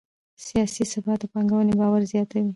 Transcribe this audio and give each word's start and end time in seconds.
سیاسي 0.45 0.83
ثبات 0.91 1.19
د 1.21 1.23
پانګونې 1.33 1.73
باور 1.79 2.01
زیاتوي 2.13 2.49